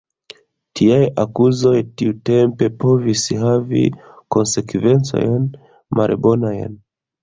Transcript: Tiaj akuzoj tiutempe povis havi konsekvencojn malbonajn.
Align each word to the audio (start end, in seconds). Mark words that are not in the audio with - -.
Tiaj 0.79 1.01
akuzoj 1.23 1.75
tiutempe 2.03 2.71
povis 2.87 3.29
havi 3.45 3.85
konsekvencojn 4.39 5.51
malbonajn. 5.99 6.81